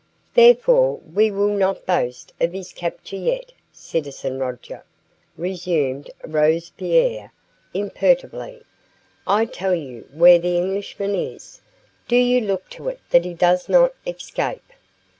[0.33, 4.83] "Therefore will we not boast of his capture yet, citizen Roger,"
[5.37, 7.31] resumed Robespierre
[7.75, 8.63] imperturbably.
[9.27, 11.61] "I tell you where the Englishman is.
[12.07, 14.73] Do you look to it that he does not escape."